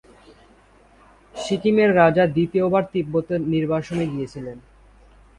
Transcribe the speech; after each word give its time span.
সিকিমের 1.35 1.89
রাজা 1.95 2.23
দ্বিতীয়বার 2.27 2.83
তিব্বতে 2.93 3.35
নির্বাসনে 3.53 4.05
গিয়েছিলেন। 4.07 4.57